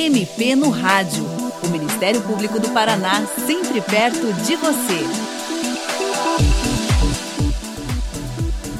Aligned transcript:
MP 0.00 0.56
no 0.56 0.70
Rádio. 0.70 1.22
O 1.62 1.68
Ministério 1.68 2.22
Público 2.22 2.58
do 2.58 2.70
Paraná, 2.70 3.26
sempre 3.26 3.82
perto 3.82 4.32
de 4.46 4.56
você. 4.56 5.04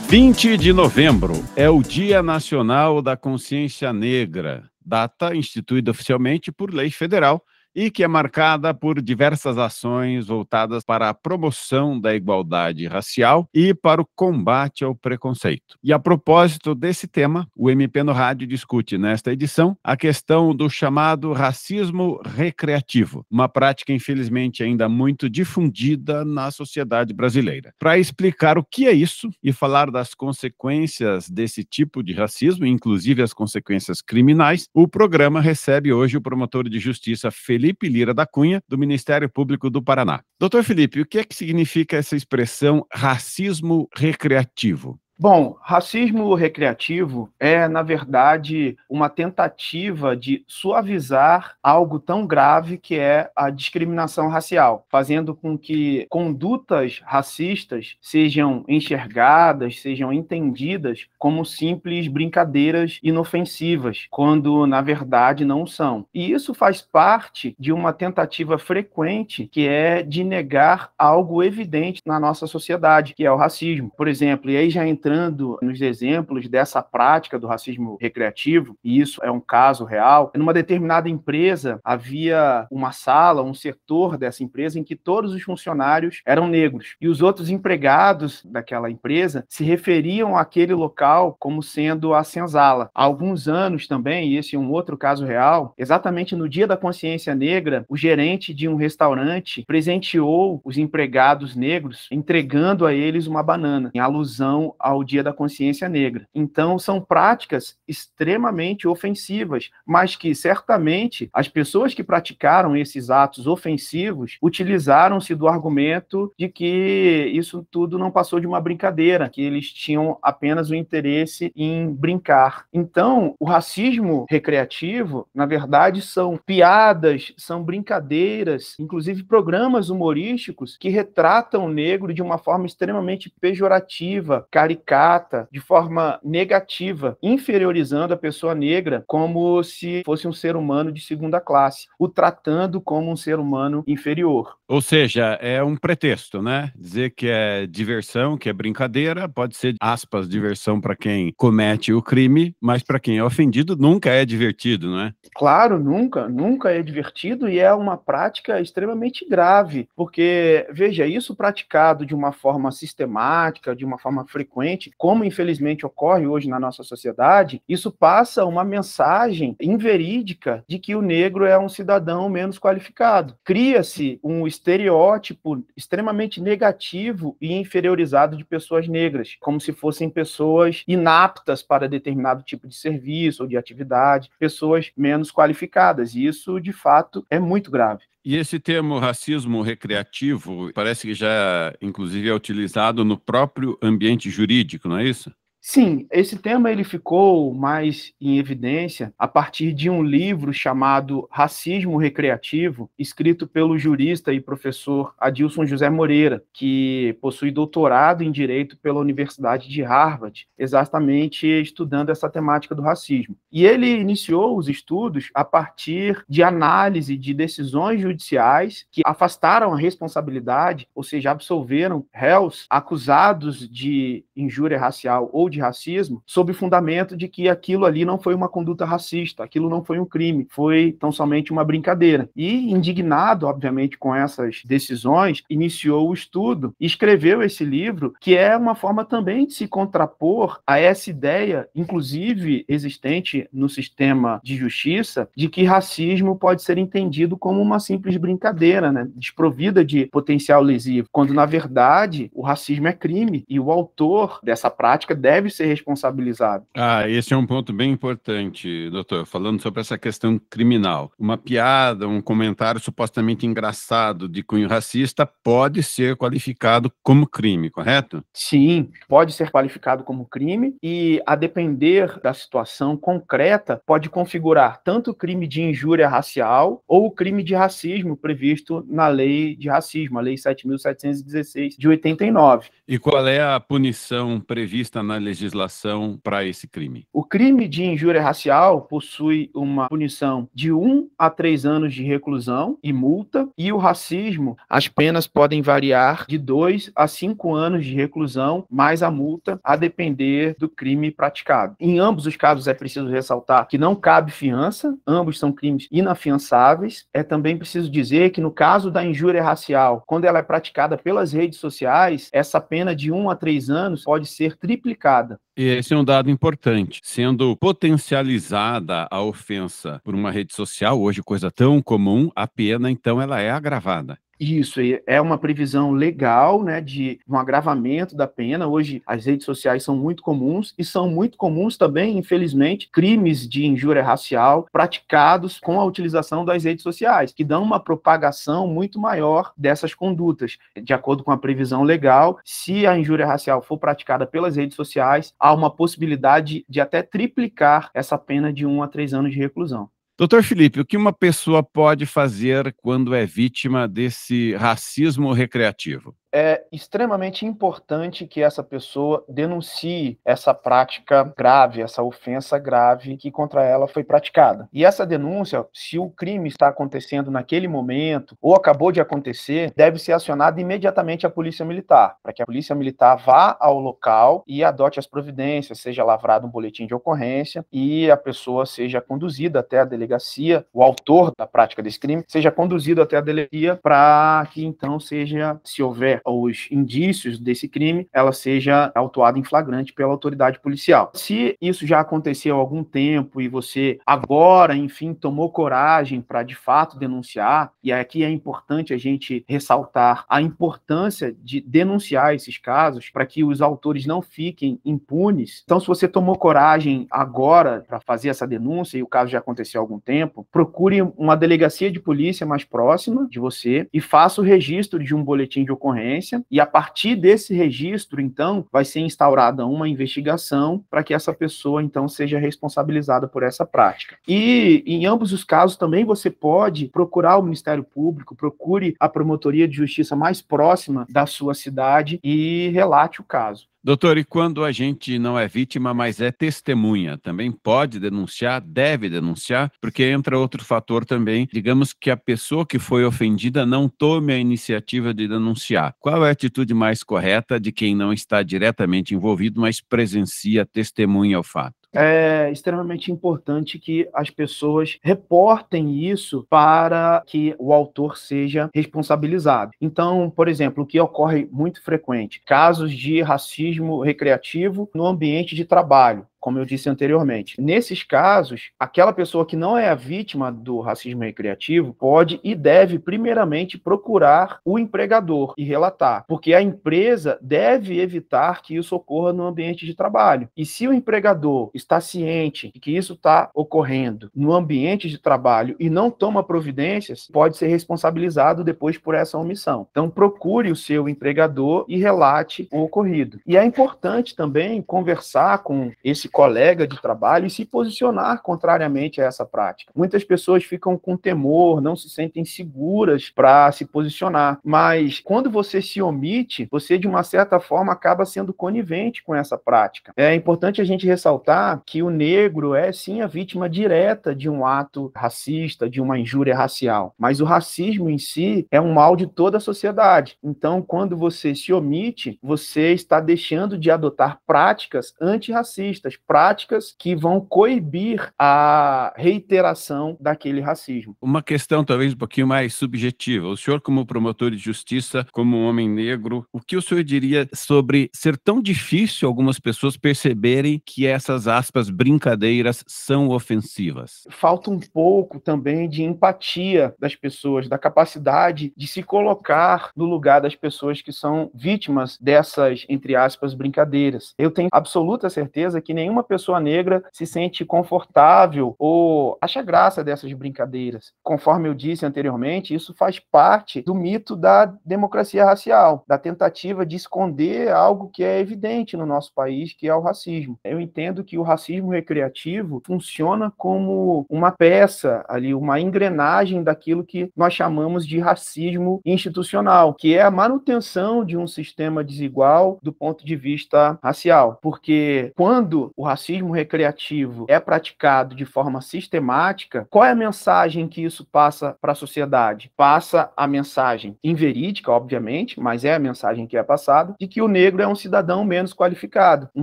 20 0.09 0.57
de 0.57 0.73
novembro 0.73 1.45
é 1.55 1.69
o 1.69 1.83
Dia 1.83 2.23
Nacional 2.23 3.03
da 3.03 3.19
Consciência 3.19 3.93
Negra, 3.93 4.65
data 4.85 5.37
instituída 5.37 5.91
oficialmente 5.91 6.51
por 6.51 6.73
lei 6.73 6.91
federal 6.91 7.45
e 7.75 7.91
que 7.91 8.03
é 8.03 8.09
marcada 8.09 8.75
por 8.75 9.01
diversas 9.01 9.57
ações 9.57 10.27
voltadas 10.27 10.85
para 10.85 11.09
a 11.09 11.15
promoção 11.15 11.99
da 11.99 12.15
igualdade 12.15 12.87
racial 12.87 13.49
e 13.55 13.73
para 13.75 14.03
o 14.03 14.09
combate 14.15 14.85
ao 14.85 14.95
preconceito. 14.95 15.77
E 15.83 15.93
a 15.93 15.99
propósito 15.99 16.75
desse 16.75 17.07
tema, 17.07 17.47
o 17.57 17.71
MP 17.71 18.03
no 18.03 18.13
Rádio 18.13 18.47
discute 18.47 18.99
nesta 18.99 19.33
edição 19.33 19.77
a 19.83 19.97
questão 19.97 20.55
do 20.55 20.69
chamado 20.69 21.33
racismo 21.33 22.21
recreativo, 22.25 23.25
uma 23.31 23.49
prática 23.49 23.93
infelizmente 23.93 24.63
ainda 24.63 24.89
muito 24.89 25.31
difundida 25.31 26.25
na 26.25 26.51
sociedade 26.51 27.15
brasileira. 27.15 27.73
Para 27.79 27.99
explicar 27.99 28.59
o 28.59 28.65
que 28.65 28.87
é 28.87 28.93
isso 28.93 29.31
e 29.43 29.53
falar 29.53 29.91
das 29.91 30.15
consequências 30.15 31.29
desse 31.29 31.65
tipo 31.65 32.03
de 32.03 32.13
racismo, 32.13 32.67
inclusive 32.67 33.23
as 33.23 33.33
consequências 33.33 34.01
criminais, 34.03 34.67
o 34.75 34.89
programa 34.89 35.41
recebe 35.41 35.93
hoje 35.93 36.17
o 36.17 36.21
promotor 36.21 36.69
de 36.69 36.79
justiça 36.79 37.31
Felipe 37.31 37.60
Felipe 37.61 37.91
Lira 37.91 38.15
da 38.15 38.25
Cunha, 38.25 38.63
do 38.67 38.79
Ministério 38.79 39.29
Público 39.29 39.69
do 39.69 39.83
Paraná. 39.83 40.23
Doutor 40.39 40.65
Felipe, 40.65 41.03
o 41.03 41.05
que 41.05 41.19
é 41.19 41.25
que 41.25 41.35
significa 41.35 41.99
essa 41.99 42.17
expressão 42.17 42.87
racismo 42.91 43.87
recreativo? 43.95 44.99
Bom, 45.23 45.55
racismo 45.61 46.35
recreativo 46.35 47.31
é, 47.39 47.69
na 47.69 47.83
verdade, 47.83 48.75
uma 48.89 49.11
tentativa 49.11 50.17
de 50.17 50.43
suavizar 50.49 51.57
algo 51.63 52.01
tão 52.01 52.27
grave 52.27 52.79
que 52.79 52.99
é 52.99 53.31
a 53.37 53.51
discriminação 53.51 54.29
racial, 54.29 54.87
fazendo 54.89 55.35
com 55.35 55.59
que 55.59 56.07
condutas 56.09 57.03
racistas 57.05 57.99
sejam 58.01 58.65
enxergadas, 58.67 59.83
sejam 59.83 60.11
entendidas 60.11 61.07
como 61.19 61.45
simples 61.45 62.09
brincadeiras 62.09 62.99
inofensivas, 63.03 64.07
quando 64.11 64.67
na 64.67 64.81
verdade 64.81 65.45
não 65.45 65.67
são. 65.67 66.07
E 66.15 66.33
isso 66.33 66.55
faz 66.55 66.81
parte 66.81 67.55
de 67.59 67.75
uma 67.75 67.93
tentativa 67.93 68.57
frequente 68.57 69.47
que 69.53 69.69
é 69.69 70.03
de 70.03 70.25
negar 70.25 70.93
algo 70.99 71.43
evidente 71.43 72.01
na 72.07 72.19
nossa 72.19 72.47
sociedade, 72.47 73.13
que 73.13 73.27
é 73.27 73.31
o 73.31 73.37
racismo. 73.37 73.93
Por 73.95 74.09
exemplo, 74.09 74.51
e 74.51 74.57
aí 74.57 74.71
já 74.71 74.87
entrando 74.87 75.10
entrando 75.11 75.59
nos 75.61 75.81
exemplos 75.81 76.49
dessa 76.49 76.81
prática 76.81 77.39
do 77.39 77.49
racismo 77.49 77.99
recreativo, 78.01 78.77
e 78.83 79.01
isso 79.01 79.21
é 79.25 79.31
um 79.31 79.41
caso 79.41 79.85
real, 79.85 80.31
numa 80.37 80.55
determinada 80.55 81.09
empresa 81.09 81.81
havia 81.83 82.67
uma 82.71 82.93
sala, 82.93 83.43
um 83.43 83.53
setor 83.53 84.17
dessa 84.17 84.45
empresa 84.45 84.79
em 84.79 84.85
que 84.85 84.95
todos 84.95 85.35
os 85.35 85.43
funcionários 85.43 86.23
eram 86.25 86.47
negros 86.47 86.95
e 87.01 87.09
os 87.09 87.21
outros 87.21 87.51
empregados 87.51 88.45
daquela 88.45 88.89
empresa 88.89 89.45
se 89.49 89.65
referiam 89.65 90.37
àquele 90.37 90.75
local 90.75 91.37
como 91.41 91.63
sendo 91.63 92.15
a 92.15 92.23
senzala. 92.23 92.89
Há 92.95 93.03
alguns 93.03 93.49
anos 93.49 93.89
também, 93.89 94.31
e 94.31 94.37
esse 94.37 94.55
é 94.55 94.59
um 94.59 94.71
outro 94.71 94.97
caso 94.97 95.25
real, 95.25 95.75
exatamente 95.77 96.37
no 96.37 96.49
Dia 96.49 96.69
da 96.69 96.77
Consciência 96.77 97.35
Negra, 97.35 97.85
o 97.89 97.97
gerente 97.97 98.55
de 98.55 98.69
um 98.69 98.77
restaurante 98.77 99.65
presenteou 99.67 100.61
os 100.65 100.79
empregados 100.79 101.57
negros 101.57 102.07
entregando 102.13 102.87
a 102.87 102.95
eles 102.95 103.27
uma 103.27 103.43
banana, 103.43 103.91
em 103.93 103.99
alusão 103.99 104.75
ao 104.79 105.00
ao 105.01 105.05
Dia 105.05 105.23
da 105.23 105.33
Consciência 105.33 105.89
Negra. 105.89 106.27
Então, 106.35 106.79
são 106.79 107.01
práticas 107.01 107.77
extremamente 107.89 108.87
ofensivas, 108.87 109.71
mas 109.87 110.15
que 110.15 110.35
certamente 110.35 111.29
as 111.33 111.49
pessoas 111.49 111.95
que 111.95 112.05
praticaram 112.05 112.77
esses 112.77 113.11
atos 113.11 113.47
ofensivos 113.47 114.37
utilizaram-se 114.43 115.35
do 115.35 115.49
argumento 115.49 116.33
de 116.39 116.49
que 116.49 117.31
isso 117.35 117.67
tudo 117.71 117.99
não 117.99 118.11
passou 118.11 118.39
de 118.39 118.47
uma 118.47 118.61
brincadeira, 118.61 119.29
que 119.29 119.43
eles 119.43 119.73
tinham 119.73 120.19
apenas 120.23 120.71
o 120.71 120.75
interesse 120.75 121.51
em 121.57 121.91
brincar. 121.91 122.67
Então, 122.73 123.35
o 123.41 123.47
racismo 123.47 124.27
recreativo, 124.29 125.27
na 125.35 125.47
verdade, 125.47 126.03
são 126.03 126.37
piadas, 126.37 127.33
são 127.37 127.63
brincadeiras, 127.63 128.75
inclusive 128.79 129.25
programas 129.25 129.89
humorísticos 129.89 130.77
que 130.77 130.89
retratam 130.89 131.65
o 131.65 131.73
negro 131.73 132.13
de 132.13 132.23
uma 132.23 132.37
forma 132.39 132.67
extremamente 132.67 133.33
pejorativa, 133.41 134.47
caricata 134.51 134.90
caricata, 134.91 135.49
de 135.53 135.61
forma 135.61 136.19
negativa, 136.25 137.17
inferiorizando 137.23 138.13
a 138.13 138.17
pessoa 138.17 138.57
negra 138.57 139.05
como 139.07 139.63
se 139.63 140.03
fosse 140.05 140.27
um 140.27 140.33
ser 140.33 140.57
humano 140.57 140.91
de 140.91 141.01
segunda 141.01 141.41
classe, 141.41 141.87
o 141.97 142.09
tratando 142.09 142.81
como 142.81 143.13
um 143.13 143.17
ser 143.17 143.39
humano 143.39 143.85
inferior. 143.87 144.57
Ou 144.69 144.81
seja, 144.81 145.39
é 145.41 145.63
um 145.63 145.77
pretexto, 145.77 146.41
né? 146.41 146.73
Dizer 146.77 147.11
que 147.11 147.29
é 147.29 147.67
diversão, 147.67 148.37
que 148.37 148.49
é 148.49 148.53
brincadeira, 148.53 149.29
pode 149.29 149.57
ser, 149.57 149.75
aspas, 149.81 150.29
diversão 150.29 150.81
para 150.81 150.97
quem 150.97 151.33
comete 151.37 151.93
o 151.93 152.03
crime, 152.03 152.55
mas 152.61 152.83
para 152.83 153.01
quem 153.01 153.19
é 153.19 153.25
ofendido 153.25 153.77
nunca 153.77 154.11
é 154.11 154.25
divertido, 154.25 154.89
não 154.89 155.01
é? 155.01 155.13
Claro, 155.35 155.79
nunca, 155.79 156.29
nunca 156.29 156.71
é 156.71 156.83
divertido 156.83 157.49
e 157.49 157.59
é 157.59 157.73
uma 157.73 157.97
prática 157.97 158.61
extremamente 158.61 159.27
grave, 159.29 159.89
porque, 159.97 160.67
veja, 160.71 161.07
isso 161.07 161.35
praticado 161.35 162.07
de 162.07 162.15
uma 162.15 162.33
forma 162.33 162.71
sistemática, 162.71 163.75
de 163.75 163.85
uma 163.85 163.99
forma 163.99 164.25
frequente, 164.27 164.80
como 164.97 165.25
infelizmente 165.25 165.85
ocorre 165.85 166.27
hoje 166.27 166.49
na 166.49 166.61
nossa 166.61 166.83
sociedade, 166.83 167.63
isso 167.69 167.91
passa 167.91 168.45
uma 168.45 168.65
mensagem 168.65 169.57
inverídica 169.61 170.65
de 170.69 170.79
que 170.79 170.95
o 170.95 171.03
negro 171.03 171.45
é 171.45 171.59
um 171.59 171.69
cidadão 171.69 172.29
menos 172.29 172.59
qualificado. 172.59 173.37
Cria-se 173.45 174.21
um 174.23 174.47
estereótipo 174.47 175.63
extremamente 175.77 176.41
negativo 176.41 177.37
e 177.41 177.53
inferiorizado 177.53 178.37
de 178.37 178.45
pessoas 178.45 178.87
negras, 178.89 179.37
como 179.41 179.61
se 179.61 179.73
fossem 179.73 180.09
pessoas 180.09 180.85
inaptas 180.87 181.63
para 181.63 181.89
determinado 181.89 182.43
tipo 182.43 182.69
de 182.69 182.75
serviço 182.75 183.43
ou 183.43 183.49
de 183.49 183.57
atividade, 183.57 184.31
pessoas 184.39 184.93
menos 184.97 185.31
qualificadas. 185.33 186.15
E 186.15 186.27
isso, 186.27 186.61
de 186.61 186.73
fato, 186.73 187.27
é 187.29 187.39
muito 187.39 187.71
grave. 187.71 188.05
E 188.25 188.37
esse 188.37 188.61
termo 188.61 188.99
racismo 188.99 189.63
recreativo 189.63 190.71
parece 190.75 191.07
que 191.07 191.15
já, 191.15 191.75
inclusive, 191.81 192.29
é 192.29 192.35
utilizado 192.35 193.03
no 193.05 193.19
próprio 193.19 193.79
ambiente 193.83 194.29
jurídico, 194.29 194.89
não 194.89 194.99
é 194.99 195.09
isso? 195.09 195.33
Sim, 195.63 196.07
esse 196.11 196.39
tema 196.39 196.71
ele 196.73 196.83
ficou 196.83 197.53
mais 197.53 198.15
em 198.19 198.39
evidência 198.39 199.13
a 199.19 199.29
partir 199.29 199.75
de 199.75 199.91
um 199.91 200.03
livro 200.03 200.55
chamado 200.55 201.29
Racismo 201.31 201.99
Recreativo, 201.99 202.91
escrito 202.99 203.47
pelo 203.47 203.79
jurista 203.79 204.33
e 204.33 204.41
professor 204.41 205.15
Adilson 205.19 205.67
José 205.67 205.91
Moreira, 205.91 206.43
que 206.51 207.15
possui 207.21 207.51
doutorado 207.51 208.25
em 208.25 208.33
direito 208.33 208.79
pela 208.79 209.01
Universidade 209.01 209.69
de 209.69 209.83
Harvard, 209.83 210.49
exatamente 210.59 211.47
estudando 211.47 212.09
essa 212.09 212.31
temática 212.31 212.75
do 212.75 212.81
racismo. 212.81 213.37
E 213.53 213.67
ele 213.67 213.87
iniciou 213.87 214.57
os 214.57 214.67
estudos 214.67 215.29
a 215.35 215.45
partir 215.45 216.25
de 216.27 216.43
análise 216.43 217.19
de 217.19 217.35
decisões 217.35 218.01
judiciais 218.01 218.87
que 218.91 219.03
afastaram 219.05 219.75
a 219.75 219.79
responsabilidade, 219.79 220.89
ou 220.95 221.03
seja, 221.03 221.31
absolveram 221.33 222.07
réus 222.15 222.65
acusados 222.71 223.69
de 223.69 224.25
injúria 224.35 224.79
racial 224.79 225.29
ou 225.35 225.50
de 225.51 225.61
racismo 225.61 226.23
sob 226.27 226.53
o 226.53 226.55
fundamento 226.55 227.17
de 227.17 227.29
que 227.29 227.49
aquilo 227.49 227.85
ali 227.85 228.05
não 228.05 228.19
foi 228.19 228.35
uma 228.35 228.49
conduta 228.49 228.85
racista, 228.85 229.45
aquilo 229.45 229.69
não 229.69 229.85
foi 229.85 229.99
um 229.99 230.07
crime, 230.07 230.47
foi 230.51 230.97
tão 230.99 231.13
somente 231.13 231.53
uma 231.53 231.65
brincadeira. 231.65 232.29
E, 232.35 232.71
indignado, 232.71 233.47
obviamente, 233.47 233.99
com 233.99 234.15
essas 234.15 234.63
decisões, 234.65 235.43
iniciou 235.49 236.09
o 236.09 236.15
estudo 236.15 236.75
escreveu 236.81 237.43
esse 237.43 237.65
livro, 237.65 238.15
que 238.21 238.37
é 238.37 238.57
uma 238.57 238.75
forma 238.75 239.05
também 239.05 239.47
de 239.47 239.55
se 239.55 239.67
contrapor 239.67 240.61
a 240.67 240.79
essa 240.79 241.11
ideia, 241.11 241.69
inclusive 241.75 242.65
existente 242.69 243.49
no 243.53 243.69
sistema 243.69 244.41
de 244.43 244.57
justiça, 244.57 245.29
de 245.37 245.49
que 245.49 245.65
racismo 245.65 246.37
pode 246.37 246.63
ser 246.63 246.79
entendido 246.79 247.37
como 247.37 247.61
uma 247.61 247.81
simples 247.81 248.17
brincadeira, 248.17 248.93
né, 248.93 249.09
desprovida 249.15 249.85
de 249.85 250.07
potencial 250.07 250.63
lesivo, 250.63 251.09
quando 251.11 251.33
na 251.33 251.47
verdade 251.47 252.31
o 252.35 252.43
racismo 252.43 252.89
é 252.89 252.93
crime 252.93 253.45
e 253.49 253.59
o 253.59 253.71
autor 253.71 254.41
dessa 254.43 254.71
prática 254.71 255.15
deve 255.15 255.40
deve 255.41 255.51
ser 255.51 255.65
responsabilizado. 255.65 256.67
Ah, 256.77 257.09
esse 257.09 257.33
é 257.33 257.37
um 257.37 257.47
ponto 257.47 257.73
bem 257.73 257.91
importante, 257.91 258.91
doutor, 258.91 259.25
falando 259.25 259.61
sobre 259.61 259.81
essa 259.81 259.97
questão 259.97 260.39
criminal. 260.51 261.11
Uma 261.19 261.39
piada, 261.39 262.07
um 262.07 262.21
comentário 262.21 262.81
supostamente 262.81 263.47
engraçado 263.47 264.29
de 264.29 264.43
cunho 264.43 264.69
racista 264.69 265.27
pode 265.27 265.83
ser 265.83 266.17
qualificado 266.17 266.93
como 267.03 267.27
crime, 267.27 267.71
correto? 267.71 268.23
Sim, 268.33 268.91
pode 269.09 269.33
ser 269.33 269.51
qualificado 269.51 270.05
como 270.05 270.27
crime 270.27 270.77
e, 270.83 271.23
a 271.27 271.35
depender 271.35 272.21
da 272.21 272.35
situação 272.35 272.97
concreta, 272.97 273.81
pode 273.87 274.11
configurar 274.11 274.83
tanto 274.85 275.13
o 275.13 275.15
crime 275.15 275.47
de 275.47 275.63
injúria 275.63 276.09
racial 276.09 276.83
ou 276.87 277.07
o 277.07 277.11
crime 277.11 277.43
de 277.43 277.55
racismo 277.55 278.17
previsto 278.17 278.85
na 278.89 279.09
lei 279.09 279.57
de 279.57 279.69
racismo, 279.69 280.19
a 280.19 280.23
Lei 280.23 280.35
7.716 280.35 281.77
de 281.79 281.89
89. 281.89 282.69
E 282.87 282.99
qual 282.99 283.27
é 283.27 283.41
a 283.41 283.59
punição 283.59 284.39
prevista 284.39 285.03
na 285.03 285.17
lei? 285.17 285.30
Legislação 285.31 286.19
para 286.23 286.45
esse 286.45 286.67
crime? 286.67 287.07
O 287.13 287.25
crime 287.25 287.69
de 287.69 287.85
injúria 287.85 288.23
racial 288.23 288.83
possui 288.83 289.51
uma 289.55 289.89
punição 289.89 290.49
de 290.53 290.73
um 290.73 291.09
a 291.19 291.31
três 291.31 291.65
anos 291.65 291.95
de 291.95 292.03
reclusão 292.03 292.77
e 292.83 292.93
multa, 292.93 293.49
e 293.57 293.73
o 293.73 293.79
racismo, 293.79 294.57
as 294.69 294.89
penas 294.89 295.27
podem 295.27 295.63
variar 295.63 296.25
de 296.29 296.37
dois 296.37 296.91
a 296.95 297.07
cinco 297.07 297.55
anos 297.55 297.85
de 297.85 297.95
reclusão, 297.95 298.65
mais 298.69 299.03
a 299.03 299.11
multa, 299.11 299.61
a 299.63 299.77
depender 299.77 300.57
do 300.59 300.69
crime 300.69 301.11
praticado. 301.11 301.77
Em 301.79 301.99
ambos 301.99 302.27
os 302.27 302.37
casos, 302.37 302.67
é 302.67 302.75
preciso 302.75 303.09
ressaltar 303.09 303.69
que 303.69 303.79
não 303.79 303.95
cabe 303.95 304.33
fiança, 304.33 304.97
ambos 305.07 305.39
são 305.39 305.53
crimes 305.53 305.87
inafiançáveis. 305.91 307.07
É 307.15 307.23
também 307.23 307.57
preciso 307.57 307.91
dizer 307.91 308.31
que, 308.31 308.41
no 308.41 308.51
caso 308.51 308.91
da 308.91 309.05
injúria 309.05 309.43
racial, 309.43 310.03
quando 310.07 310.25
ela 310.25 310.41
é 310.41 310.43
praticada 310.43 310.97
pelas 310.97 311.33
redes 311.33 311.59
sociais, 311.59 312.29
essa 312.33 312.61
pena 312.61 312.95
de 312.95 313.13
um 313.13 313.31
a 313.31 313.37
três 313.37 313.71
anos 313.71 314.05
pode 314.05 314.27
ser 314.27 314.57
triplicada. 314.57 315.20
E 315.57 315.65
esse 315.65 315.93
é 315.93 315.97
um 315.97 316.05
dado 316.05 316.31
importante. 316.31 317.01
Sendo 317.03 317.57
potencializada 317.57 319.07
a 319.11 319.21
ofensa 319.23 320.01
por 320.05 320.15
uma 320.15 320.31
rede 320.31 320.55
social, 320.55 321.01
hoje 321.01 321.23
coisa 321.23 321.51
tão 321.51 321.83
comum, 321.83 322.31
a 322.35 322.47
pena 322.47 322.91
então 322.91 323.21
ela 323.21 323.41
é 323.41 323.51
agravada. 323.51 324.19
Isso, 324.43 324.81
é 325.07 325.21
uma 325.21 325.37
previsão 325.37 325.93
legal, 325.93 326.63
né, 326.63 326.81
de 326.81 327.21
um 327.29 327.37
agravamento 327.37 328.17
da 328.17 328.27
pena. 328.27 328.67
Hoje 328.67 329.03
as 329.07 329.27
redes 329.27 329.45
sociais 329.45 329.83
são 329.83 329.95
muito 329.95 330.23
comuns 330.23 330.75
e 330.79 330.85
são 330.85 331.11
muito 331.11 331.37
comuns 331.37 331.77
também, 331.77 332.17
infelizmente, 332.17 332.89
crimes 332.91 333.47
de 333.47 333.67
injúria 333.67 334.03
racial 334.03 334.67
praticados 334.73 335.61
com 335.61 335.79
a 335.79 335.85
utilização 335.85 336.43
das 336.43 336.65
redes 336.65 336.83
sociais, 336.83 337.35
que 337.35 337.45
dão 337.45 337.63
uma 337.63 337.79
propagação 337.79 338.67
muito 338.67 338.99
maior 338.99 339.53
dessas 339.59 339.93
condutas. 339.93 340.57
De 340.83 340.95
acordo 340.95 341.23
com 341.23 341.33
a 341.33 341.37
previsão 341.37 341.83
legal, 341.83 342.39
se 342.43 342.87
a 342.87 342.99
injúria 342.99 343.27
racial 343.27 343.61
for 343.61 343.77
praticada 343.77 344.27
pelas 344.27 344.57
redes 344.57 344.75
sociais, 344.75 345.35
há 345.39 345.53
uma 345.53 345.69
possibilidade 345.69 346.65
de 346.67 346.81
até 346.81 347.03
triplicar 347.03 347.91
essa 347.93 348.17
pena 348.17 348.51
de 348.51 348.65
um 348.65 348.83
a 348.83 348.89
três 348.89 349.13
anos 349.13 349.33
de 349.33 349.39
reclusão. 349.39 349.91
Doutor 350.21 350.43
Felipe, 350.43 350.79
o 350.79 350.85
que 350.85 350.99
uma 350.99 351.15
pessoa 351.15 351.63
pode 351.63 352.05
fazer 352.05 352.75
quando 352.77 353.15
é 353.15 353.25
vítima 353.25 353.89
desse 353.89 354.55
racismo 354.55 355.33
recreativo? 355.33 356.15
É 356.33 356.65
extremamente 356.71 357.45
importante 357.45 358.27
que 358.27 358.43
essa 358.43 358.63
pessoa 358.63 359.25
denuncie 359.29 360.19
essa 360.25 360.55
prática 360.55 361.33
grave, 361.37 361.83
essa 361.83 362.03
ofensa 362.03 362.59
grave 362.59 363.17
que 363.17 363.31
contra 363.31 363.65
ela 363.65 363.89
foi 363.89 364.05
praticada. 364.05 364.69
E 364.73 364.85
essa 364.85 365.07
denúncia, 365.07 365.67
se 365.73 365.99
o 365.99 366.09
crime 366.11 366.49
está 366.49 366.69
acontecendo 366.69 367.31
naquele 367.31 367.69
momento 367.69 368.37
ou 368.41 368.55
acabou 368.55 368.93
de 368.93 369.01
acontecer, 369.01 369.73
deve 369.77 369.99
ser 369.99 370.13
acionada 370.13 370.61
imediatamente 370.61 371.27
a 371.27 371.31
Polícia 371.31 371.65
Militar, 371.65 372.17
para 372.23 372.33
que 372.33 372.43
a 372.43 372.47
Polícia 372.47 372.75
Militar 372.75 373.17
vá 373.17 373.57
ao 373.59 373.79
local 373.79 374.45
e 374.47 374.63
adote 374.63 374.99
as 374.99 375.07
providências, 375.07 375.81
seja 375.81 376.05
lavrado 376.05 376.47
um 376.47 376.51
boletim 376.51 376.87
de 376.87 376.95
ocorrência 376.95 377.65
e 377.73 378.11
a 378.11 378.17
pessoa 378.17 378.67
seja 378.67 379.01
conduzida 379.01 379.61
até 379.61 379.81
a 379.81 379.85
delegacia, 379.85 380.65
o 380.73 380.83
autor 380.83 381.33
da 381.37 381.47
prática 381.47 381.83
desse 381.83 381.99
crime 381.99 382.25
seja 382.29 382.51
conduzido 382.51 383.03
até 383.03 383.17
a 383.17 383.21
delegacia 383.21 383.77
para 383.83 384.47
que 384.53 384.65
então 384.65 385.01
seja, 385.01 385.61
se 385.65 385.83
houver 385.83 386.20
os 386.25 386.69
indícios 386.71 387.39
desse 387.39 387.69
crime, 387.69 388.07
ela 388.13 388.33
seja 388.33 388.91
autuada 388.95 389.39
em 389.39 389.45
flagrante 389.45 389.93
pela 389.93 390.11
autoridade 390.11 390.61
policial. 390.61 391.11
Se 391.15 391.57
isso 391.61 391.87
já 391.87 392.01
aconteceu 392.01 392.57
há 392.57 392.59
algum 392.59 392.85
tempo 392.85 393.41
e 393.41 393.49
você 393.49 393.99
agora, 394.07 394.77
enfim, 394.77 395.15
tomou 395.15 395.51
coragem 395.51 396.21
para 396.21 396.43
de 396.43 396.55
fato 396.55 396.99
denunciar, 396.99 397.73
e 397.83 397.93
aqui 397.93 398.25
é 398.25 398.31
importante 398.31 398.93
a 398.95 398.99
gente 398.99 399.45
ressaltar 399.49 400.25
a 400.29 400.41
importância 400.41 401.35
de 401.43 401.61
denunciar 401.61 402.35
esses 402.35 402.59
casos 402.59 403.11
para 403.11 403.27
que 403.27 403.45
os 403.45 403.63
autores 403.63 404.07
não 404.07 404.23
fiquem 404.23 404.81
impunes. 404.85 405.63
Então, 405.65 405.81
se 405.81 405.87
você 405.87 406.09
tomou 406.09 406.37
coragem 406.37 407.07
agora 407.11 407.85
para 407.87 408.01
fazer 408.01 408.29
essa 408.29 408.47
denúncia 408.47 408.99
e 408.99 409.03
o 409.03 409.07
caso 409.07 409.31
já 409.31 409.39
aconteceu 409.39 409.81
há 409.81 409.85
algum 409.85 409.99
tempo, 409.99 410.47
procure 410.51 411.03
uma 411.17 411.37
delegacia 411.37 411.91
de 411.91 412.01
polícia 412.01 412.47
mais 412.47 412.65
próxima 412.65 413.27
de 413.29 413.39
você 413.39 413.89
e 413.93 414.01
faça 414.01 414.41
o 414.41 414.45
registro 414.45 415.03
de 415.03 415.15
um 415.15 415.23
boletim 415.23 415.65
de 415.65 415.73
ocorrência 415.73 416.10
ocorrência, 416.11 416.45
e 416.51 416.61
a 416.61 416.67
partir 416.67 417.15
desse 417.15 417.55
registro, 417.55 418.21
então, 418.21 418.67
vai 418.73 418.85
ser 418.85 419.01
instaurada 419.01 419.67
uma 419.67 419.89
investigação 419.89 420.85
para 420.91 421.03
que 421.05 421.15
essa 421.15 421.33
pessoa, 421.33 421.83
então, 421.83 422.09
seja 422.09 422.39
responsabilizada 422.39 423.29
por 423.29 423.43
essa 423.43 423.65
prática. 423.65 424.17
E 424.27 424.83
em 424.87 425.07
ambos 425.07 425.33
os 425.33 425.45
casos 425.45 425.77
também 425.77 426.05
você 426.05 426.31
pode 426.31 426.89
procurar 426.89 427.39
o 427.39 427.43
Ministério 427.43 427.85
Público, 427.85 428.35
procure 428.35 428.95
a 428.99 429.09
promotoria 429.09 429.69
de 429.69 429.77
justiça 429.77 430.17
mais 430.17 430.43
próxima 430.43 431.07
da 431.09 431.27
sua 431.27 431.55
cidade 431.55 432.19
e 432.23 432.71
relate 432.73 433.21
o 433.21 433.25
caso. 433.25 433.69
Doutor, 433.83 434.19
e 434.19 434.25
quando 434.25 434.63
a 434.63 434.71
gente 434.71 435.19
não 435.19 435.39
é 435.39 435.49
vítima, 435.49 435.95
mas 435.95 436.21
é 436.21 436.31
testemunha, 436.31 437.17
também 437.17 437.51
pode 437.51 437.99
denunciar, 437.99 438.61
deve 438.61 439.09
denunciar, 439.09 439.73
porque 439.81 440.05
entra 440.05 440.39
outro 440.39 440.63
fator 440.63 441.03
também, 441.03 441.49
digamos 441.51 441.95
que 441.95 442.11
a 442.11 442.17
pessoa 442.17 442.67
que 442.67 442.79
foi 442.79 443.07
ofendida 443.07 443.65
não 443.65 443.89
tome 443.89 444.35
a 444.35 444.39
iniciativa 444.39 445.15
de 445.15 445.27
denunciar. 445.27 445.95
Qual 445.99 446.27
é 446.27 446.29
a 446.29 446.33
atitude 446.33 446.75
mais 446.75 447.03
correta 447.03 447.59
de 447.59 447.73
quem 447.73 447.97
não 447.97 448.13
está 448.13 448.43
diretamente 448.43 449.15
envolvido, 449.15 449.59
mas 449.59 449.81
presencia, 449.81 450.67
testemunha 450.67 451.41
o 451.41 451.43
fato? 451.43 451.80
É 451.93 452.51
extremamente 452.51 453.11
importante 453.11 453.79
que 453.79 454.09
as 454.15 454.31
pessoas 454.31 454.99
reportem 455.03 456.05
isso 456.05 456.47
para 456.49 457.23
que 457.27 457.55
o 457.59 457.73
autor 457.73 458.17
seja 458.17 458.71
responsabilizado. 458.75 459.73
Então, 459.81 460.31
por 460.31 460.49
exemplo, 460.49 460.85
o 460.85 460.87
que 460.87 461.01
ocorre 461.01 461.49
muito 461.51 461.83
frequente, 461.83 462.41
casos 462.45 462.93
de 462.93 463.21
racismo 463.23 464.01
recreativo 464.01 464.89
no 464.95 465.07
ambiente 465.07 465.55
de 465.55 465.65
trabalho 465.65 466.27
como 466.41 466.59
eu 466.59 466.65
disse 466.65 466.89
anteriormente. 466.89 467.61
Nesses 467.61 468.03
casos, 468.03 468.71
aquela 468.79 469.13
pessoa 469.13 469.47
que 469.47 469.57
não 469.57 469.77
é 469.77 469.89
a 469.89 469.95
vítima 469.95 470.51
do 470.51 470.81
racismo 470.81 471.23
recreativo 471.23 471.95
pode 471.95 472.41
e 472.43 472.55
deve, 472.55 472.99
primeiramente, 472.99 473.79
procurar 473.79 474.61
o 474.65 474.79
empregador 474.79 475.55
e 475.57 475.65
relatar, 475.65 476.25
porque 476.27 476.55
a 476.55 476.63
empresa 476.63 477.39
deve 477.41 478.01
evitar 478.01 478.63
que 478.63 478.77
isso 478.77 478.97
ocorra 478.97 479.33
no 479.33 479.45
ambiente 479.45 479.85
de 479.85 479.95
trabalho. 479.95 480.49
E 480.57 480.65
se 480.65 480.89
o 480.89 480.93
empregador 480.93 481.71
está 481.75 482.01
ciente 482.01 482.71
de 482.73 482.81
que 482.81 482.97
isso 482.97 483.13
está 483.13 483.51
ocorrendo 483.55 484.31
no 484.35 484.53
ambiente 484.53 485.09
de 485.09 485.19
trabalho 485.19 485.77
e 485.79 485.91
não 485.91 486.11
toma 486.11 486.43
providências, 486.43 487.29
pode 487.33 487.57
ser 487.57 487.69
responsabilizado 487.69 488.65
depois 488.65 488.97
por 488.97 489.15
essa 489.15 489.39
omissão. 489.39 489.87
Então, 489.91 490.09
procure 490.09 490.71
o 490.71 490.77
seu 490.77 491.09
empregador 491.09 491.85
e 491.89 491.99
relate 491.99 492.69
o 492.73 492.83
ocorrido. 492.83 493.41
E 493.47 493.57
é 493.57 493.65
importante 493.65 494.35
também 494.35 494.81
conversar 494.81 495.59
com 495.59 495.91
esse 496.05 496.29
colega 496.31 496.87
de 496.87 497.01
trabalho 497.01 497.47
e 497.47 497.51
se 497.51 497.65
posicionar 497.65 498.43
contrariamente 498.43 499.21
a 499.21 499.25
essa 499.25 499.45
prática. 499.45 499.93
Muitas 499.95 500.25
pessoas 500.25 500.65
ficam 500.65 500.97
com 500.97 501.17
temor, 501.17 501.81
não 501.81 501.97
se 501.97 502.09
sentem 502.09 502.45
seguras 502.45 503.31
para 503.31 503.71
se 503.73 503.85
posicionar, 503.85 504.59
mas 504.65 505.21
quando 505.21 505.51
você 505.51 505.83
se 505.83 506.01
omite, 506.01 506.69
você 506.71 506.99
de 506.99 507.07
uma 507.07 507.23
certa 507.23 507.61
forma 507.61 507.93
acaba 507.93 508.25
sendo 508.25 508.53
conivente 508.53 509.23
com 509.23 509.35
essa 509.35 509.59
prática. 509.59 510.13
É 510.17 510.35
importante 510.35 510.81
a 510.81 510.85
gente 510.85 511.07
ressaltar 511.07 511.83
que 511.85 512.03
o 512.03 512.11
negro 512.11 512.75
é 512.75 512.93
sim 512.93 513.21
a 513.21 513.27
vítima 513.27 513.69
direta 513.69 514.35
de 514.35 514.49
um 514.49 514.67
ato 514.67 515.11
racista, 515.15 515.89
de 515.89 516.01
uma 516.01 516.19
injúria 516.19 516.57
racial, 516.57 517.15
mas 517.19 517.41
o 517.41 517.45
racismo 517.45 518.09
em 518.09 518.19
si 518.19 518.67
é 518.71 518.81
um 518.81 518.93
mal 518.93 519.17
de 519.17 519.27
toda 519.27 519.57
a 519.59 519.61
sociedade. 519.61 520.37
Então, 520.43 520.83
quando 520.83 521.17
você 521.17 521.55
se 521.55 521.73
omite, 521.73 522.39
você 522.43 522.93
está 522.93 523.21
deixando 523.21 523.79
de 523.79 523.91
adotar 523.91 524.39
práticas 524.47 525.15
antirracistas, 525.21 526.17
práticas 526.27 526.95
que 526.97 527.15
vão 527.15 527.41
coibir 527.41 528.33
a 528.39 529.13
reiteração 529.17 530.17
daquele 530.21 530.61
racismo. 530.61 531.17
Uma 531.21 531.43
questão 531.43 531.85
talvez 531.85 532.13
um 532.13 532.17
pouquinho 532.17 532.47
mais 532.47 532.75
subjetiva. 532.75 533.49
O 533.49 533.57
senhor, 533.57 533.81
como 533.81 534.07
promotor 534.07 534.51
de 534.51 534.59
justiça, 534.59 535.27
como 535.33 535.57
um 535.57 535.67
homem 535.67 535.89
negro, 535.89 536.47
o 536.53 536.61
que 536.61 536.77
o 536.77 536.83
senhor 536.83 537.03
diria 537.03 537.49
sobre 537.53 538.11
ser 538.13 538.37
tão 538.37 538.61
difícil 538.61 539.29
algumas 539.29 539.59
pessoas 539.59 539.97
perceberem 539.97 540.81
que 540.85 541.07
essas 541.07 541.49
aspas 541.49 541.91
brincadeiras 541.91 542.85
são 542.87 543.29
ofensivas? 543.29 544.25
Falta 544.31 544.71
um 544.71 544.81
pouco 544.81 545.41
também 545.41 545.89
de 545.89 546.03
empatia 546.03 546.95
das 546.99 547.15
pessoas, 547.15 547.69
da 547.69 547.79
capacidade 547.79 548.73
de 548.77 548.87
se 548.87 549.03
colocar 549.03 549.91
no 549.97 550.05
lugar 550.05 550.41
das 550.41 550.55
pessoas 550.55 551.03
que 551.03 551.13
são 551.13 551.51
vítimas 551.55 552.19
dessas, 552.19 552.85
entre 552.89 553.15
aspas, 553.15 553.55
brincadeiras. 553.55 554.35
Eu 554.39 554.51
tenho 554.51 554.69
absoluta 554.73 555.29
certeza 555.29 555.81
que 555.81 555.95
nenhum 555.95 556.10
nenhuma 556.11 556.25
pessoa 556.25 556.59
negra 556.59 557.05
se 557.13 557.25
sente 557.25 557.65
confortável 557.65 558.75
ou 558.79 559.39
acha 559.41 559.63
graça 559.63 560.03
dessas 560.03 560.33
brincadeiras. 560.33 561.13
Conforme 561.23 561.69
eu 561.69 561.75
disse 561.75 562.05
anteriormente, 562.05 562.75
isso 562.75 562.93
faz 562.95 563.21
parte 563.21 563.83
do 563.83 563.95
mito 563.95 564.35
da 564.35 564.67
democracia 564.85 565.45
racial, 565.45 566.05
da 566.09 566.19
tentativa 566.19 566.85
de 566.85 566.97
esconder 566.97 567.71
algo 567.71 568.11
que 568.13 568.25
é 568.25 568.41
evidente 568.41 568.97
no 568.97 569.07
nosso 569.07 569.33
país, 569.33 569.73
que 569.73 569.87
é 569.87 569.95
o 569.95 570.01
racismo. 570.01 570.59
Eu 570.65 570.81
entendo 570.81 571.23
que 571.23 571.39
o 571.39 571.43
racismo 571.43 571.91
recreativo 571.91 572.83
funciona 572.85 573.53
como 573.57 574.27
uma 574.29 574.51
peça 574.51 575.25
ali, 575.29 575.55
uma 575.55 575.81
engrenagem 575.81 576.63
daquilo 576.63 577.05
que 577.05 577.31
nós 577.37 577.55
chamamos 577.55 578.05
de 578.05 578.19
racismo 578.19 579.01
institucional, 579.05 579.95
que 579.95 580.15
é 580.15 580.23
a 580.23 580.31
manutenção 580.31 581.25
de 581.25 581.37
um 581.37 581.47
sistema 581.47 582.03
desigual 582.03 582.79
do 582.83 582.93
ponto 582.93 583.25
de 583.25 583.37
vista 583.37 583.99
racial. 584.03 584.59
Porque 584.61 585.33
quando 585.37 585.93
o 586.01 586.03
racismo 586.03 586.51
recreativo 586.51 587.45
é 587.47 587.61
praticado 587.61 588.35
de 588.35 588.47
forma 588.47 588.81
sistemática, 588.81 589.87
qual 589.91 590.07
é 590.07 590.13
a 590.13 590.15
mensagem 590.15 590.89
que 590.89 591.05
isso 591.05 591.27
passa 591.27 591.77
para 591.79 591.93
a 591.93 591.95
sociedade? 591.95 592.73
Passa 592.75 593.31
a 593.37 593.47
mensagem 593.47 594.17
inverídica, 594.25 594.91
obviamente, 594.91 595.61
mas 595.61 595.85
é 595.85 595.95
a 595.95 595.99
mensagem 595.99 596.47
que 596.47 596.57
é 596.57 596.63
passada, 596.63 597.15
de 597.21 597.29
que 597.29 597.43
o 597.43 597.49
negro 597.49 597.83
é 597.83 597.87
um 597.87 597.95
cidadão 597.95 598.47
menos 598.47 598.73
qualificado, 598.73 599.51
um 599.55 599.63